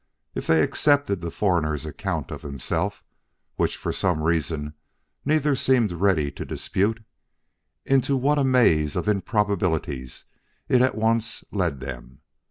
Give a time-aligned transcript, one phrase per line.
[0.33, 3.03] If they accepted the foreigner's account of himself,
[3.55, 4.73] which for some reason
[5.25, 7.03] neither seemed ready to dispute,
[7.85, 10.25] into what a maze of improbabilities
[10.67, 12.21] it at once led them!